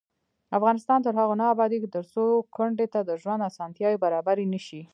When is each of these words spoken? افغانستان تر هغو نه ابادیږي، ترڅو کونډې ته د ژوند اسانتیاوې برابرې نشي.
افغانستان 0.57 0.99
تر 1.05 1.13
هغو 1.19 1.33
نه 1.41 1.45
ابادیږي، 1.53 1.87
ترڅو 1.95 2.23
کونډې 2.55 2.87
ته 2.93 2.99
د 3.03 3.11
ژوند 3.21 3.47
اسانتیاوې 3.49 3.97
برابرې 4.05 4.45
نشي. 4.53 4.81